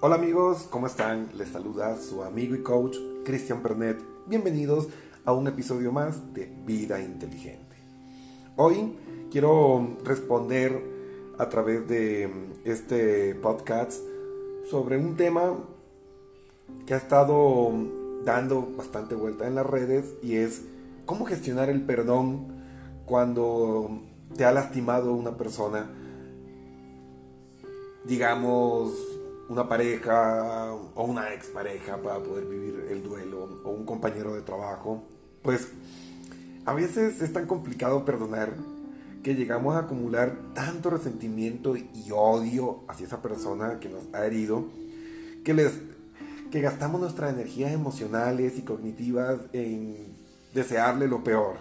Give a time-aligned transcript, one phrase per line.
[0.00, 1.28] Hola amigos, ¿cómo están?
[1.36, 4.00] Les saluda su amigo y coach Cristian Pernet.
[4.28, 4.86] Bienvenidos
[5.24, 7.74] a un episodio más de Vida Inteligente.
[8.54, 8.96] Hoy
[9.32, 10.80] quiero responder
[11.36, 12.30] a través de
[12.64, 14.00] este podcast
[14.70, 15.58] sobre un tema
[16.86, 17.72] que ha estado
[18.24, 20.62] dando bastante vuelta en las redes y es
[21.06, 22.46] cómo gestionar el perdón
[23.04, 24.00] cuando
[24.36, 25.90] te ha lastimado una persona,
[28.06, 29.17] digamos,
[29.48, 35.02] una pareja o una expareja para poder vivir el duelo o un compañero de trabajo,
[35.42, 35.68] pues
[36.66, 38.54] a veces es tan complicado perdonar
[39.22, 44.66] que llegamos a acumular tanto resentimiento y odio hacia esa persona que nos ha herido
[45.44, 45.72] que les
[46.50, 50.14] que gastamos nuestras energías emocionales y cognitivas en
[50.54, 51.56] desearle lo peor.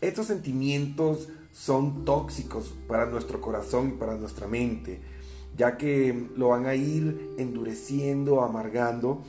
[0.00, 5.00] Estos sentimientos son tóxicos para nuestro corazón y para nuestra mente
[5.56, 9.22] ya que lo van a ir endureciendo, amargando,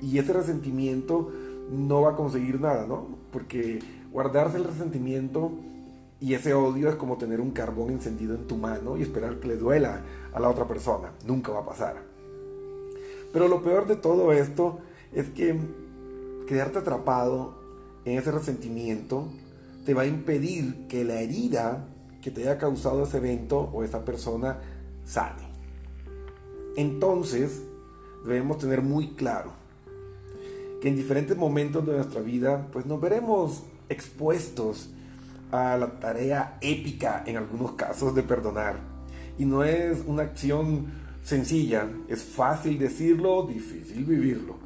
[0.00, 1.30] y ese resentimiento
[1.70, 3.06] no va a conseguir nada, ¿no?
[3.32, 3.80] Porque
[4.12, 5.52] guardarse el resentimiento
[6.20, 9.48] y ese odio es como tener un carbón encendido en tu mano y esperar que
[9.48, 11.12] le duela a la otra persona.
[11.26, 11.96] Nunca va a pasar.
[13.32, 14.78] Pero lo peor de todo esto
[15.12, 15.58] es que
[16.46, 17.54] quedarte atrapado
[18.04, 19.28] en ese resentimiento
[19.84, 21.86] te va a impedir que la herida
[22.22, 24.58] que te haya causado ese evento o esa persona
[25.04, 25.45] sane.
[26.76, 27.62] Entonces,
[28.24, 29.52] debemos tener muy claro
[30.80, 34.90] que en diferentes momentos de nuestra vida, pues nos veremos expuestos
[35.50, 38.76] a la tarea épica, en algunos casos, de perdonar.
[39.38, 40.86] Y no es una acción
[41.22, 44.56] sencilla, es fácil decirlo, difícil vivirlo.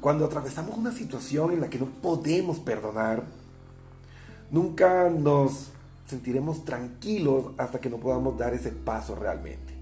[0.00, 3.24] Cuando atravesamos una situación en la que no podemos perdonar,
[4.50, 5.70] nunca nos
[6.06, 9.72] sentiremos tranquilos hasta que no podamos dar ese paso realmente.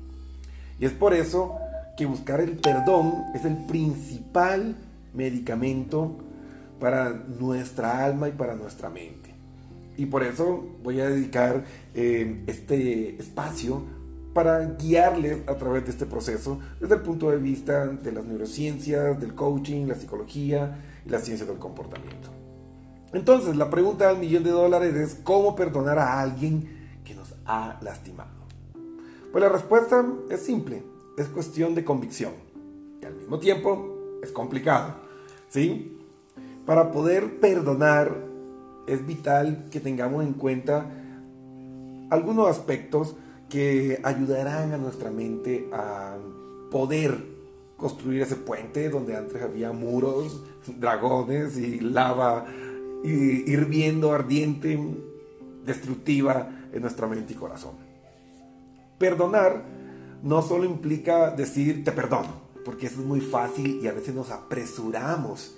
[0.79, 1.59] Y es por eso
[1.97, 4.77] que buscar el perdón es el principal
[5.15, 6.17] medicamento
[6.81, 9.35] para nuestra alma y para nuestra mente.
[9.97, 11.65] Y por eso voy a dedicar
[11.95, 13.83] eh, este espacio
[14.33, 19.21] para guiarles a través de este proceso desde el punto de vista de las neurociencias,
[19.21, 22.31] del coaching, la psicología y la ciencia del comportamiento.
[23.13, 27.79] Entonces, la pregunta del millón de dólares es ¿cómo perdonar a alguien que nos ha
[27.83, 28.31] lastimado?
[29.31, 32.33] Pues la respuesta es simple es cuestión de convicción,
[33.01, 34.95] que al mismo tiempo es complicado.
[35.49, 35.99] ¿sí?
[36.65, 38.17] Para poder perdonar
[38.87, 40.91] es vital que tengamos en cuenta
[42.11, 43.17] algunos aspectos
[43.49, 46.17] que ayudarán a nuestra mente a
[46.71, 47.33] poder
[47.77, 50.43] construir ese puente donde antes había muros,
[50.79, 52.47] dragones y lava
[53.05, 54.79] hirviendo, ardiente,
[55.65, 57.73] destructiva en nuestra mente y corazón.
[58.99, 59.65] Perdonar
[60.23, 64.31] no solo implica decir te perdono, porque eso es muy fácil y a veces nos
[64.31, 65.57] apresuramos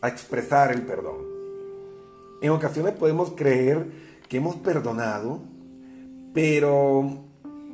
[0.00, 1.16] a expresar el perdón.
[2.40, 3.86] En ocasiones podemos creer
[4.28, 5.40] que hemos perdonado,
[6.32, 7.24] pero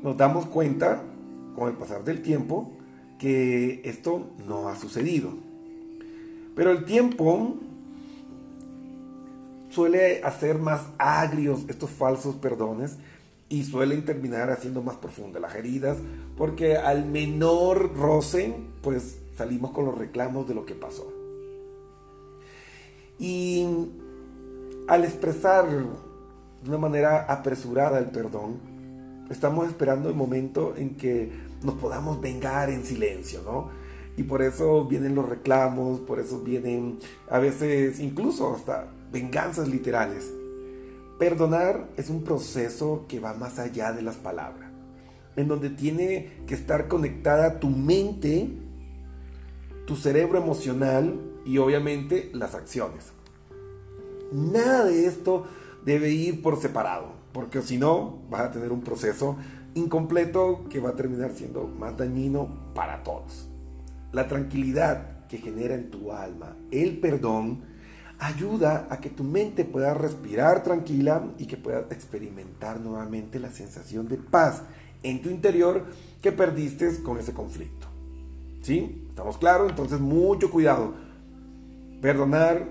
[0.02, 1.02] nos damos cuenta
[1.54, 2.72] con el pasar del tiempo
[3.18, 5.30] que esto no ha sucedido.
[6.56, 7.56] Pero el tiempo
[9.70, 12.98] suele hacer más agrios estos falsos perdones
[13.52, 15.98] y suelen terminar haciendo más profundas las heridas
[16.38, 21.12] porque al menor roce pues salimos con los reclamos de lo que pasó.
[23.18, 23.66] Y
[24.88, 28.58] al expresar de una manera apresurada el perdón,
[29.28, 31.30] estamos esperando el momento en que
[31.62, 33.68] nos podamos vengar en silencio, ¿no?
[34.16, 36.98] Y por eso vienen los reclamos, por eso vienen
[37.28, 40.32] a veces incluso hasta venganzas literales.
[41.22, 44.68] Perdonar es un proceso que va más allá de las palabras,
[45.36, 48.50] en donde tiene que estar conectada tu mente,
[49.86, 53.12] tu cerebro emocional y obviamente las acciones.
[54.32, 55.46] Nada de esto
[55.84, 59.36] debe ir por separado, porque si no vas a tener un proceso
[59.74, 63.48] incompleto que va a terminar siendo más dañino para todos.
[64.10, 67.62] La tranquilidad que genera en tu alma el perdón
[68.22, 74.06] ayuda a que tu mente pueda respirar tranquila y que pueda experimentar nuevamente la sensación
[74.06, 74.62] de paz
[75.02, 75.86] en tu interior
[76.20, 77.88] que perdiste con ese conflicto.
[78.62, 79.06] ¿Sí?
[79.08, 79.70] ¿Estamos claros?
[79.70, 80.94] Entonces mucho cuidado.
[82.00, 82.68] Perdonar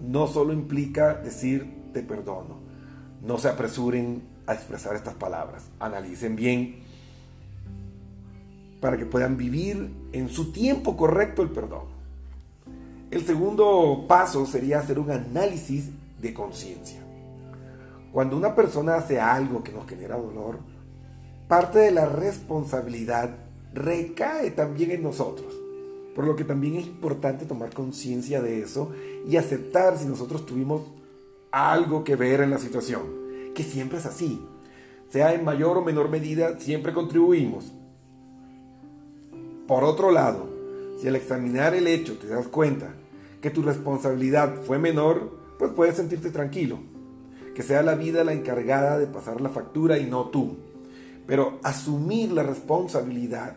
[0.00, 2.58] no solo implica decir te perdono.
[3.22, 5.62] No se apresuren a expresar estas palabras.
[5.78, 6.80] Analicen bien
[8.80, 11.97] para que puedan vivir en su tiempo correcto el perdón.
[13.10, 15.88] El segundo paso sería hacer un análisis
[16.20, 17.00] de conciencia.
[18.12, 20.58] Cuando una persona hace algo que nos genera dolor,
[21.46, 23.30] parte de la responsabilidad
[23.72, 25.54] recae también en nosotros.
[26.14, 28.92] Por lo que también es importante tomar conciencia de eso
[29.26, 30.82] y aceptar si nosotros tuvimos
[31.50, 33.04] algo que ver en la situación,
[33.54, 34.44] que siempre es así.
[35.08, 37.72] Sea en mayor o menor medida, siempre contribuimos.
[39.66, 40.57] Por otro lado,
[41.00, 42.94] si al examinar el hecho te das cuenta
[43.40, 46.78] que tu responsabilidad fue menor, pues puedes sentirte tranquilo.
[47.54, 50.56] Que sea la vida la encargada de pasar la factura y no tú.
[51.26, 53.56] Pero asumir la responsabilidad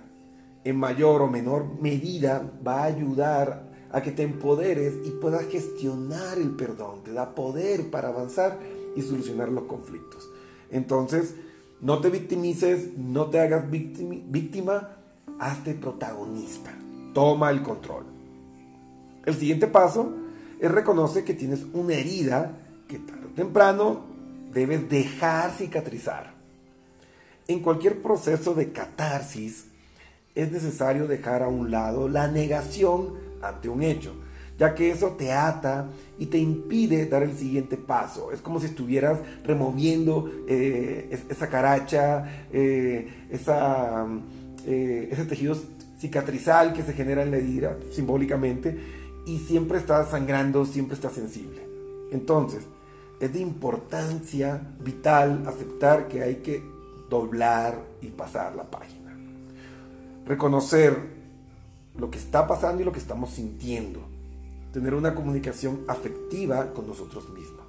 [0.64, 6.38] en mayor o menor medida va a ayudar a que te empoderes y puedas gestionar
[6.38, 7.04] el perdón.
[7.04, 8.60] Te da poder para avanzar
[8.96, 10.30] y solucionar los conflictos.
[10.70, 11.36] Entonces,
[11.82, 14.90] no te victimices, no te hagas víctima,
[15.40, 16.72] hazte protagonista.
[17.14, 18.06] Toma el control.
[19.26, 20.14] El siguiente paso
[20.60, 24.02] es reconocer que tienes una herida que tarde o temprano
[24.54, 26.34] debes dejar cicatrizar.
[27.48, 29.66] En cualquier proceso de catarsis
[30.36, 34.14] es necesario dejar a un lado la negación ante un hecho,
[34.58, 38.32] ya que eso te ata y te impide dar el siguiente paso.
[38.32, 44.06] Es como si estuvieras removiendo eh, esa caracha, eh, esa,
[44.66, 45.10] eh,
[46.02, 48.76] cicatrizal que se genera en la herida simbólicamente
[49.26, 51.62] y siempre está sangrando, siempre está sensible.
[52.12, 52.64] Entonces,
[53.20, 56.64] es de importancia vital aceptar que hay que
[57.08, 59.16] doblar y pasar la página.
[60.26, 60.98] Reconocer
[61.96, 64.02] lo que está pasando y lo que estamos sintiendo.
[64.74, 67.62] Tener una comunicación afectiva con nosotros mismos.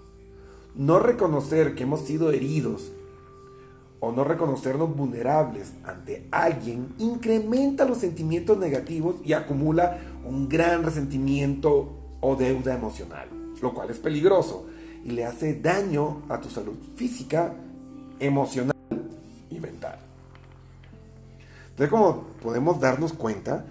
[0.75, 2.93] No reconocer que hemos sido heridos
[4.04, 11.93] o no reconocernos vulnerables ante alguien incrementa los sentimientos negativos y acumula un gran resentimiento
[12.20, 13.28] o deuda emocional,
[13.60, 14.66] lo cual es peligroso
[15.04, 17.54] y le hace daño a tu salud física,
[18.19, 18.75] emocional
[19.49, 20.00] y mental.
[21.70, 23.66] Entonces, como podemos darnos cuenta,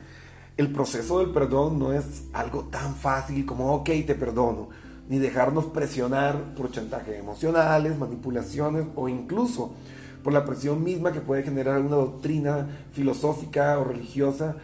[0.55, 4.69] el proceso del perdón no es algo tan fácil como, ok, te perdono,
[5.09, 9.73] ni dejarnos presionar por chantajes emocionales, manipulaciones o incluso
[10.23, 14.55] por la presión misma que puede generar una doctrina filosófica o religiosa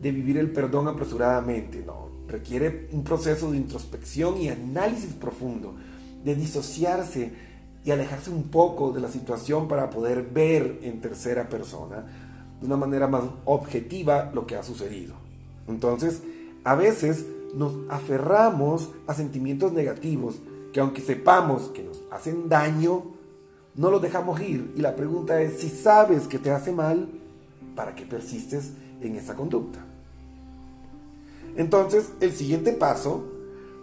[0.00, 1.82] de vivir el perdón apresuradamente.
[1.84, 5.74] No, requiere un proceso de introspección y análisis profundo,
[6.24, 7.32] de disociarse
[7.84, 12.04] y alejarse un poco de la situación para poder ver en tercera persona
[12.60, 15.14] de una manera más objetiva lo que ha sucedido.
[15.66, 16.22] Entonces,
[16.64, 20.36] a veces nos aferramos a sentimientos negativos
[20.72, 23.02] que aunque sepamos que nos hacen daño,
[23.74, 24.72] no lo dejamos ir.
[24.76, 27.08] Y la pregunta es, si sabes que te hace mal,
[27.74, 29.84] ¿para qué persistes en esa conducta?
[31.56, 33.24] Entonces, el siguiente paso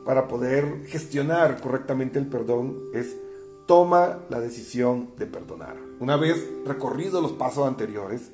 [0.06, 3.18] para poder gestionar correctamente el perdón es
[3.66, 5.75] toma la decisión de perdonar.
[6.00, 8.31] Una vez recorrido los pasos anteriores,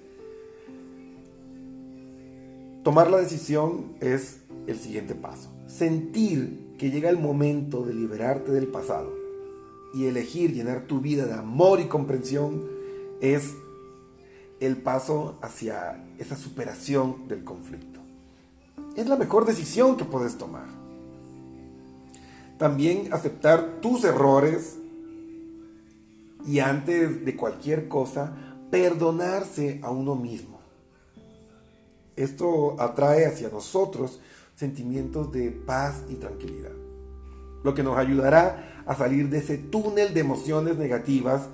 [2.84, 5.50] tomar la decisión es el siguiente paso.
[5.66, 9.23] Sentir que llega el momento de liberarte del pasado
[9.94, 12.64] y elegir llenar tu vida de amor y comprensión
[13.22, 13.54] es
[14.60, 18.00] el paso hacia esa superación del conflicto.
[18.96, 20.68] Es la mejor decisión que puedes tomar.
[22.58, 24.78] También aceptar tus errores
[26.46, 28.34] y antes de cualquier cosa,
[28.70, 30.60] perdonarse a uno mismo.
[32.16, 34.20] Esto atrae hacia nosotros
[34.56, 36.72] sentimientos de paz y tranquilidad,
[37.64, 41.50] lo que nos ayudará a salir de ese túnel de emociones negativas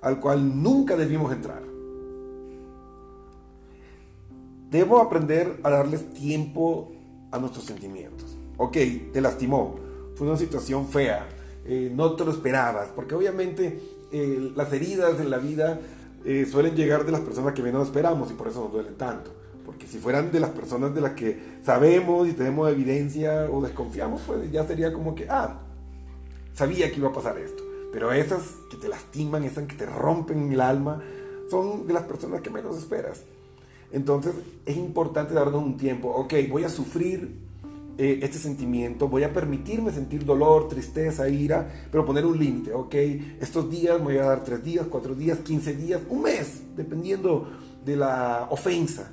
[0.00, 1.62] al cual nunca debimos entrar.
[4.70, 6.92] Debo aprender a darles tiempo
[7.30, 8.36] a nuestros sentimientos.
[8.56, 8.76] Ok,
[9.12, 9.76] te lastimó,
[10.14, 11.26] fue una situación fea,
[11.64, 13.80] eh, no te lo esperabas, porque obviamente
[14.12, 15.80] eh, las heridas en la vida
[16.24, 19.32] eh, suelen llegar de las personas que menos esperamos y por eso nos duelen tanto.
[19.64, 24.22] Porque si fueran de las personas de las que sabemos y tenemos evidencia o desconfiamos,
[24.26, 25.63] pues ya sería como que, ah,
[26.54, 27.62] sabía que iba a pasar esto.
[27.92, 31.02] Pero esas que te lastiman, esas que te rompen el alma,
[31.50, 33.22] son de las personas que menos esperas.
[33.92, 34.34] Entonces
[34.66, 36.08] es importante darnos un tiempo.
[36.08, 37.44] Ok, voy a sufrir
[37.96, 42.72] eh, este sentimiento, voy a permitirme sentir dolor, tristeza, ira, pero poner un límite.
[42.72, 42.94] Ok,
[43.40, 47.48] estos días me voy a dar tres días, cuatro días, quince días, un mes, dependiendo
[47.84, 49.12] de la ofensa.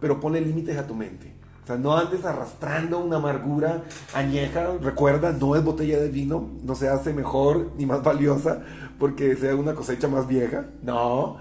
[0.00, 1.31] Pero pone límites a tu mente.
[1.62, 4.72] O sea, no andes arrastrando una amargura añeja.
[4.80, 8.62] Recuerda, no es botella de vino, no se hace mejor ni más valiosa
[8.98, 10.66] porque sea una cosecha más vieja.
[10.82, 11.36] No,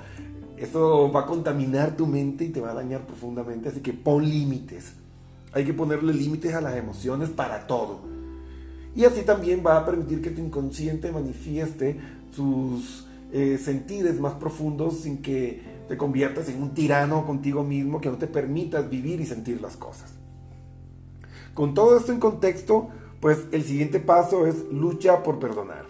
[0.57, 3.69] eso va a contaminar tu mente y te va a dañar profundamente.
[3.69, 4.93] Así que pon límites.
[5.53, 8.01] Hay que ponerle límites a las emociones para todo.
[8.95, 11.99] Y así también va a permitir que tu inconsciente manifieste
[12.31, 18.09] sus eh, sentires más profundos sin que te conviertas en un tirano contigo mismo que
[18.09, 20.11] no te permitas vivir y sentir las cosas.
[21.53, 25.85] Con todo esto en contexto, pues el siguiente paso es lucha por perdonar.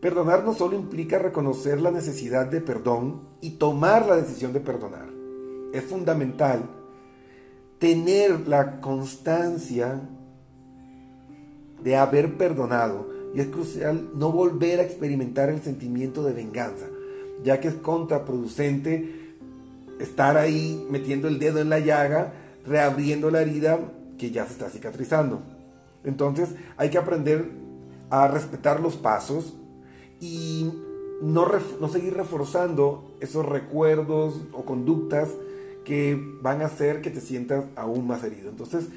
[0.00, 5.08] Perdonar no solo implica reconocer la necesidad de perdón y tomar la decisión de perdonar.
[5.72, 6.70] Es fundamental
[7.78, 10.00] tener la constancia
[11.82, 16.86] de haber perdonado y es crucial no volver a experimentar el sentimiento de venganza,
[17.44, 19.34] ya que es contraproducente
[20.00, 22.32] estar ahí metiendo el dedo en la llaga,
[22.66, 23.78] reabriendo la herida
[24.16, 25.40] que ya se está cicatrizando.
[26.04, 27.50] Entonces hay que aprender
[28.10, 29.54] a respetar los pasos
[30.20, 30.72] y
[31.20, 31.46] no,
[31.80, 35.28] no seguir reforzando esos recuerdos o conductas
[35.84, 38.50] que van a hacer que te sientas aún más herido.
[38.50, 38.88] Entonces,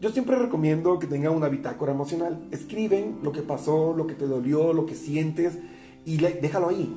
[0.00, 2.40] yo siempre recomiendo que tengan una bitácora emocional.
[2.50, 5.58] Escriben lo que pasó, lo que te dolió, lo que sientes
[6.06, 6.96] y déjalo ahí.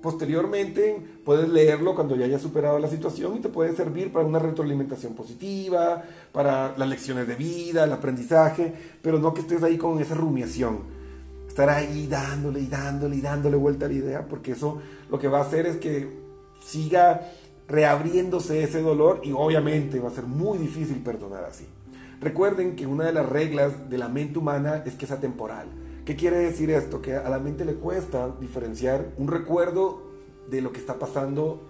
[0.00, 4.38] Posteriormente puedes leerlo cuando ya hayas superado la situación y te puede servir para una
[4.38, 8.72] retroalimentación positiva, para las lecciones de vida, el aprendizaje,
[9.02, 10.78] pero no que estés ahí con esa rumiación.
[11.46, 15.28] Estar ahí dándole y dándole y dándole vuelta a la idea, porque eso lo que
[15.28, 16.08] va a hacer es que
[16.64, 17.30] siga
[17.68, 21.66] reabriéndose ese dolor y obviamente va a ser muy difícil perdonar así.
[22.22, 25.66] Recuerden que una de las reglas de la mente humana es que es atemporal.
[26.04, 27.02] ¿Qué quiere decir esto?
[27.02, 30.02] Que a la mente le cuesta diferenciar un recuerdo
[30.48, 31.68] de lo que está pasando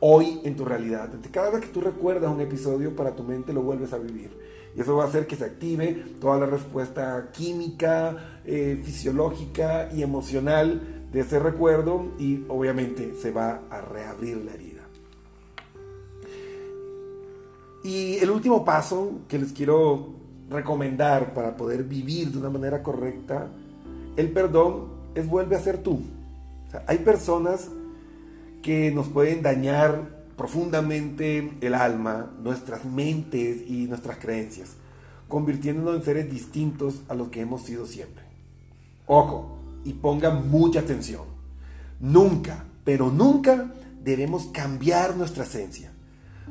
[0.00, 1.10] hoy en tu realidad.
[1.30, 4.30] Cada vez que tú recuerdas un episodio, para tu mente lo vuelves a vivir.
[4.74, 10.02] Y eso va a hacer que se active toda la respuesta química, eh, fisiológica y
[10.02, 14.81] emocional de ese recuerdo y obviamente se va a reabrir la herida.
[17.84, 20.14] Y el último paso que les quiero
[20.50, 23.48] recomendar para poder vivir de una manera correcta
[24.16, 26.00] el perdón es vuelve a ser tú.
[26.86, 27.68] hay personas
[28.62, 34.70] que nos pueden dañar profundamente el alma, nuestras mentes y nuestras creencias,
[35.28, 38.24] convirtiéndonos en seres distintos a los que hemos sido siempre.
[39.06, 41.22] Ojo, y pongan mucha atención.
[42.00, 43.72] Nunca, pero nunca
[44.02, 45.92] debemos cambiar nuestra esencia,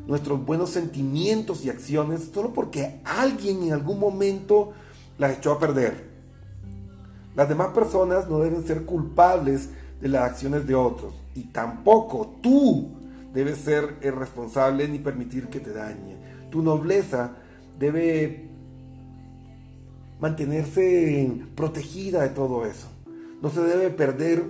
[0.08, 4.74] nuestros buenos sentimientos y acciones solo porque alguien en algún momento
[5.18, 6.12] las echó a perder
[7.36, 9.70] las demás personas no deben ser culpables
[10.02, 12.90] de las acciones de otros y tampoco tú
[13.34, 16.18] debes ser el responsable ni permitir que te dañe.
[16.50, 17.38] Tu nobleza
[17.80, 18.50] debe
[20.20, 22.88] mantenerse protegida de todo eso.
[23.42, 24.44] No se debe perder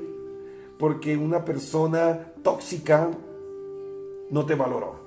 [0.80, 3.12] porque una persona tóxica
[4.32, 5.01] no te valoró.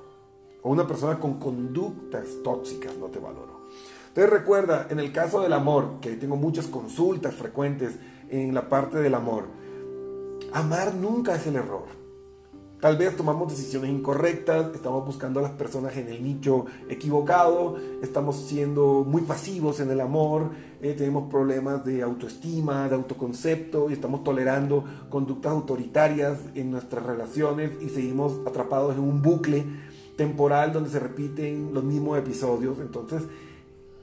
[0.64, 3.66] O una persona con conductas tóxicas no te valoró.
[4.08, 7.96] Entonces recuerda, en el caso del amor, que tengo muchas consultas frecuentes
[8.30, 9.44] en la parte del amor,
[10.52, 12.04] amar nunca es el error.
[12.80, 18.36] Tal vez tomamos decisiones incorrectas, estamos buscando a las personas en el nicho equivocado, estamos
[18.36, 20.50] siendo muy pasivos en el amor,
[20.82, 27.72] eh, tenemos problemas de autoestima, de autoconcepto y estamos tolerando conductas autoritarias en nuestras relaciones
[27.80, 29.64] y seguimos atrapados en un bucle
[30.16, 32.78] temporal donde se repiten los mismos episodios.
[32.80, 33.22] Entonces,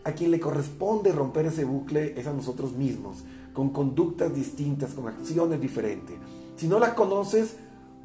[0.03, 5.07] a quien le corresponde romper ese bucle es a nosotros mismos, con conductas distintas, con
[5.07, 6.15] acciones diferentes.
[6.55, 7.55] Si no las conoces,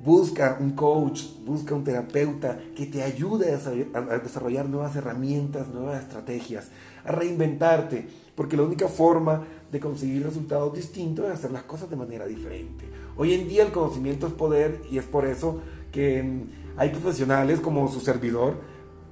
[0.04, 6.68] busca un coach, busca un terapeuta que te ayude a desarrollar nuevas herramientas, nuevas estrategias,
[7.04, 11.96] a reinventarte, porque la única forma de conseguir resultados distintos es hacer las cosas de
[11.96, 12.84] manera diferente.
[13.16, 15.60] Hoy en día el conocimiento es poder y es por eso
[15.90, 18.54] que mm, hay profesionales como su servidor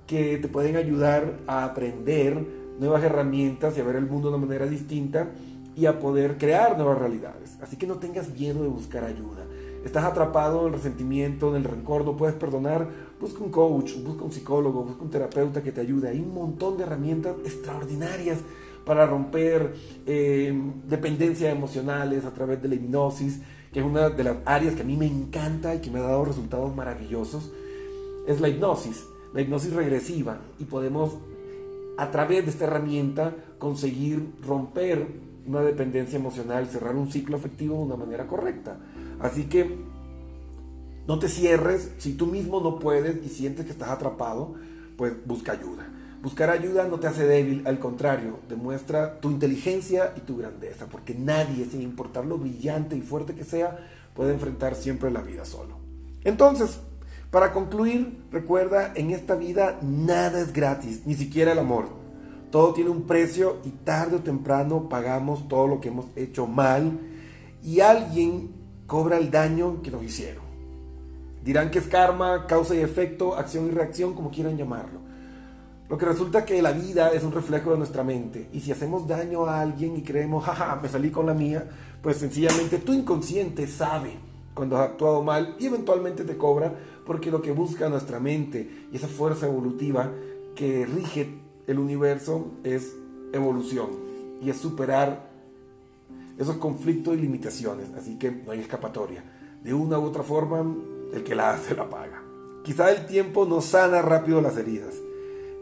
[0.06, 2.46] que te pueden ayudar a aprender
[2.78, 5.30] nuevas herramientas y a ver el mundo de una manera distinta
[5.76, 7.58] y a poder crear nuevas realidades.
[7.62, 9.46] Así que no tengas miedo de buscar ayuda.
[9.84, 12.88] Estás atrapado en el resentimiento, en el rencor, no puedes perdonar,
[13.20, 16.08] busca un coach, busca un psicólogo, busca un terapeuta que te ayude.
[16.08, 18.38] Hay un montón de herramientas extraordinarias
[18.84, 19.74] para romper
[20.06, 23.40] eh, dependencias emocionales a través de la hipnosis,
[23.74, 26.02] que es una de las áreas que a mí me encanta y que me ha
[26.02, 27.50] dado resultados maravillosos.
[28.28, 29.04] Es la hipnosis,
[29.34, 31.16] la hipnosis regresiva y podemos
[31.98, 35.08] a través de esta herramienta conseguir romper
[35.46, 38.78] una dependencia emocional, cerrar un ciclo afectivo de una manera correcta.
[39.18, 39.76] Así que
[41.08, 44.54] no te cierres, si tú mismo no puedes y sientes que estás atrapado,
[44.96, 45.88] pues busca ayuda.
[46.24, 51.14] Buscar ayuda no te hace débil, al contrario, demuestra tu inteligencia y tu grandeza, porque
[51.14, 53.76] nadie, sin importar lo brillante y fuerte que sea,
[54.14, 55.76] puede enfrentar siempre la vida solo.
[56.24, 56.78] Entonces,
[57.30, 61.88] para concluir, recuerda, en esta vida nada es gratis, ni siquiera el amor.
[62.50, 67.00] Todo tiene un precio y tarde o temprano pagamos todo lo que hemos hecho mal
[67.62, 68.50] y alguien
[68.86, 70.44] cobra el daño que nos hicieron.
[71.44, 75.04] Dirán que es karma, causa y efecto, acción y reacción, como quieran llamarlo.
[75.88, 78.48] Lo que resulta que la vida es un reflejo de nuestra mente.
[78.52, 81.68] Y si hacemos daño a alguien y creemos, jaja, me salí con la mía,
[82.02, 84.16] pues sencillamente tu inconsciente sabe
[84.54, 86.72] cuando has actuado mal y eventualmente te cobra
[87.04, 90.10] porque lo que busca nuestra mente y esa fuerza evolutiva
[90.54, 91.34] que rige
[91.66, 92.94] el universo es
[93.32, 93.88] evolución
[94.40, 95.28] y es superar
[96.38, 97.88] esos conflictos y limitaciones.
[97.94, 99.22] Así que no hay escapatoria.
[99.62, 100.64] De una u otra forma,
[101.12, 102.22] el que la hace la paga.
[102.64, 104.94] Quizá el tiempo no sana rápido las heridas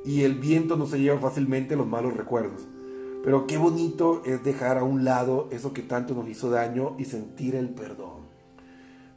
[0.05, 2.67] y el viento no se lleva fácilmente los malos recuerdos.
[3.23, 7.05] Pero qué bonito es dejar a un lado eso que tanto nos hizo daño y
[7.05, 8.23] sentir el perdón.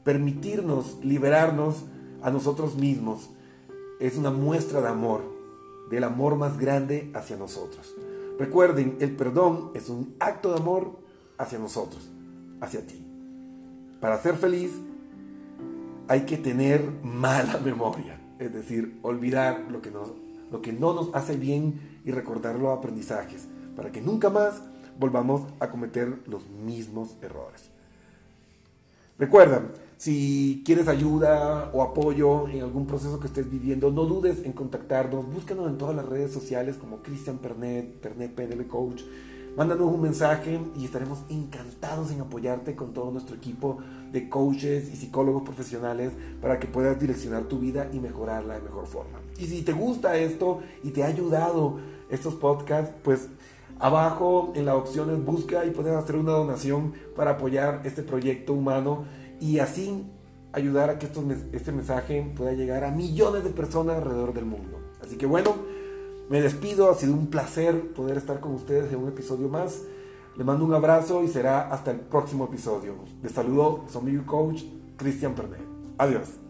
[0.03, 1.85] Permitirnos liberarnos
[2.21, 3.31] a nosotros mismos
[3.99, 5.21] es una muestra de amor,
[5.89, 7.95] del amor más grande hacia nosotros.
[8.37, 10.99] Recuerden, el perdón es un acto de amor
[11.37, 12.07] hacia nosotros,
[12.61, 13.03] hacia ti.
[13.99, 14.71] Para ser feliz
[16.07, 19.89] hay que tener mala memoria, es decir, olvidar lo que,
[20.51, 24.61] lo que no nos hace bien y recordar los aprendizajes, para que nunca más
[24.99, 27.69] volvamos a cometer los mismos errores.
[29.17, 29.61] Recuerda,
[29.97, 35.25] si quieres ayuda o apoyo en algún proceso que estés viviendo, no dudes en contactarnos.
[35.31, 39.03] Búscanos en todas las redes sociales como Cristian Pernet, Pernet PNL Coach.
[39.55, 43.77] Mándanos un mensaje y estaremos encantados en apoyarte con todo nuestro equipo
[44.11, 46.11] de coaches y psicólogos profesionales
[46.41, 49.24] para que puedas direccionar tu vida y mejorarla de mejor forma.
[49.37, 53.27] Y si te gusta esto y te ha ayudado estos podcasts, pues
[53.79, 59.05] abajo en las opciones busca y puedes hacer una donación para apoyar este proyecto humano
[59.41, 60.05] y así
[60.53, 61.07] ayudar a que
[61.51, 64.79] este mensaje pueda llegar a millones de personas alrededor del mundo.
[65.03, 65.55] Así que bueno,
[66.29, 69.81] me despido, ha sido un placer poder estar con ustedes en un episodio más.
[70.37, 72.95] Le mando un abrazo y será hasta el próximo episodio.
[73.21, 74.63] Les saludo su amigo coach
[74.97, 75.61] Cristian Pernet.
[75.97, 76.44] Adiós.